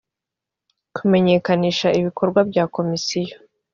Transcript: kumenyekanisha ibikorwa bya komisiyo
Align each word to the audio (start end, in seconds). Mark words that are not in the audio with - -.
kumenyekanisha 0.95 1.87
ibikorwa 1.99 2.39
bya 2.49 2.63
komisiyo 2.75 3.35